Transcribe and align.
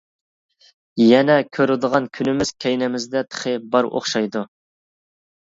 يەنە 1.01 1.35
كۆرىدىغان 1.57 2.09
كۈنىمىز 2.19 2.53
كەينىمىزدە 2.65 3.23
تېخى 3.29 3.55
بار 3.77 3.91
ئوخشايدۇ. 3.93 4.45